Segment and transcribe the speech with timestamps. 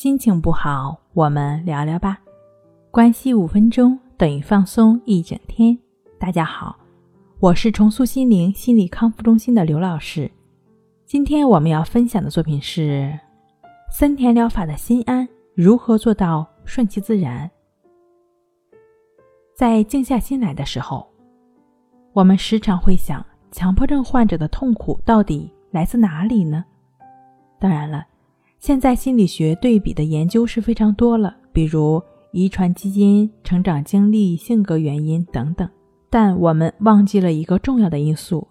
[0.00, 2.18] 心情不好，我们聊聊吧。
[2.90, 5.78] 关系五分钟等于放松一整天。
[6.18, 6.74] 大家好，
[7.38, 10.30] 我是重塑心灵心理康复中心的刘老师。
[11.04, 13.12] 今天我们要分享的作品是
[13.92, 17.50] 森田疗法的心安，如何做到顺其自然？
[19.54, 21.06] 在静下心来的时候，
[22.14, 23.22] 我们时常会想，
[23.52, 26.64] 强迫症患者的痛苦到底来自哪里呢？
[27.58, 28.06] 当然了。
[28.60, 35.66] 现在心理学对比的研究是非常多了，比如遗传基因、成长经历、性格原因等等。
[36.10, 38.46] 但我们忘记了一个重要的因素，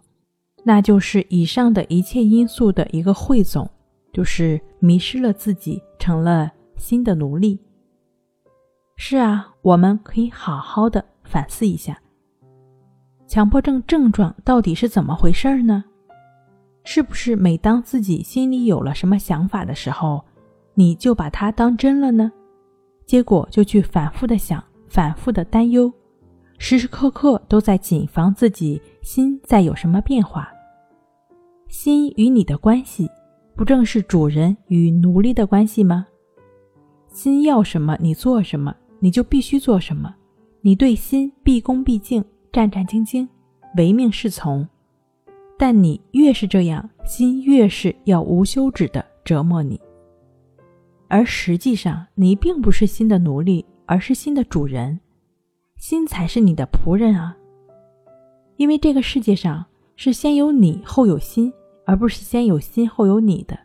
[0.63, 3.69] 那就是以上的一切因素的一个汇总，
[4.11, 7.59] 就是迷失了自己，成了新的奴隶。
[8.95, 12.01] 是啊，我们可以好好的反思一下，
[13.27, 15.83] 强迫症症状到底是怎么回事呢？
[16.91, 20.25] 是不是每当自己心里有了什么想法的时候，
[20.73, 22.31] 你就把它当真了呢？
[23.05, 25.93] 结果就去反复的想，反复的担忧，
[26.57, 30.49] 时时刻刻都在谨防自己心在有什么变化。
[31.67, 33.07] 心与你的关系，
[33.55, 36.07] 不正是主人与奴隶的关系吗？
[37.07, 40.15] 心要什么，你做什么，你就必须做什么。
[40.61, 43.27] 你对心毕恭毕敬，战战兢兢，
[43.77, 44.67] 唯命是从。
[45.59, 49.77] 但你越是这样，心越是要无休止的折磨你。
[51.09, 54.97] 而实际上，你并不是心的奴隶，而是心的主人，
[55.75, 57.35] 心才是你的仆人啊。
[58.55, 59.65] 因为这个世界上
[59.97, 61.51] 是先有你后有心，
[61.85, 63.59] 而不是先有心后有你的。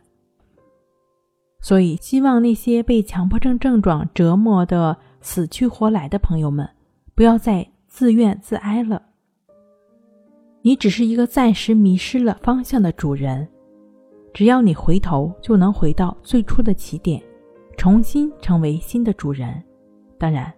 [1.61, 6.69] 所以，希望那些被强迫症症状折磨的死去活来的朋友们，
[7.15, 9.01] 不要再自怨自哀了。
[10.65, 13.47] 你只是一个暂时迷失了方向的主人，
[14.33, 17.21] 只要你回头，就能回到最初的起点，
[17.77, 19.63] 重新成为新的主人。
[20.17, 20.51] 当然，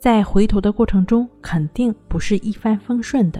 [0.00, 3.38] 在回头的过程中，肯定不是一帆风顺的，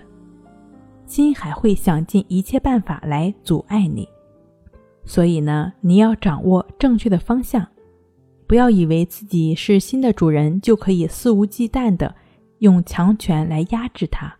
[1.07, 4.07] 心还会想尽一切办法来阻碍你。
[5.07, 7.67] 所以呢，你要掌握正确的方向，
[8.47, 12.15] 不要以为自己是新的主人就可以肆无忌惮的
[12.59, 14.35] 用强权来压制它。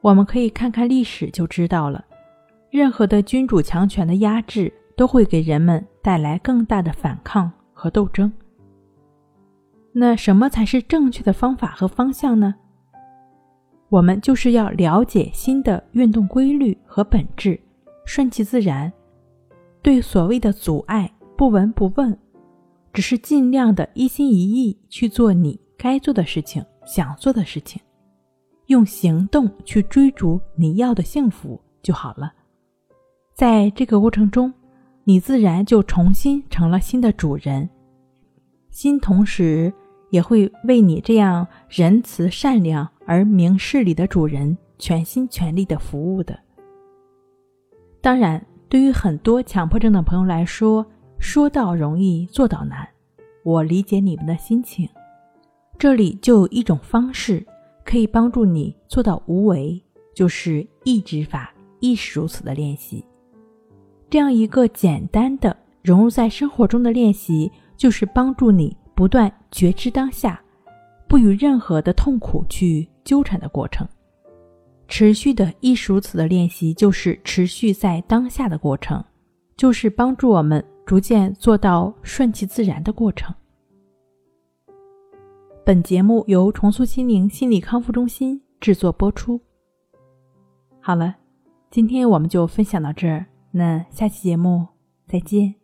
[0.00, 2.04] 我们可以看看历史就知道了，
[2.70, 8.32] 任何的君主强权的压制都会给人们带来更大的反抗和斗争。
[9.92, 12.54] 那什么才是正确的方法和方向呢？
[13.88, 17.60] 我们就是要了解新的运动规律和本质，
[18.04, 18.92] 顺其自然，
[19.82, 22.16] 对所谓的阻碍不闻不问，
[22.92, 27.82] 只是尽量的一心一意去做你该做的事情、想做的事情。
[28.70, 32.32] 用行动去追逐你要的幸福就好了。
[33.34, 34.52] 在这个过程中，
[35.02, 37.68] 你自然就重新成了新的主人，
[38.70, 39.72] 心同时
[40.10, 46.38] 也会为你这样仁慈善良而明事理的主人全心全力的服务的。
[48.00, 50.86] 当然，对于很多强迫症的朋友来说，
[51.18, 52.88] 说到容易做到难，
[53.42, 54.88] 我理解你们的心情。
[55.76, 57.44] 这里就有一种方式。
[57.90, 59.82] 可以帮助你做到无为，
[60.14, 63.04] 就是意志法，亦是如此的练习。
[64.08, 70.40] 这样一个简单的融入在生活中的练习，就是帮助你不断觉知当下，
[71.08, 73.84] 不与任何的痛苦去纠缠的过程。
[74.86, 79.04] 持续的亦是如此的练习，就是持续在当下的过程，
[79.56, 83.34] 就是帮助我们逐渐做到顺其自然的过程。
[85.62, 89.38] 本节目由重塑心灵心理康复中心制作播出。
[90.80, 91.14] 好了，
[91.70, 94.66] 今天我们就分享到这儿，那下期节目
[95.06, 95.59] 再见。